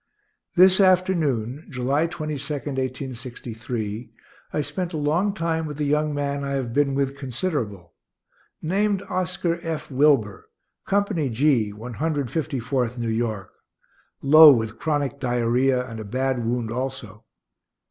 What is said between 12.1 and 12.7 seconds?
Fifty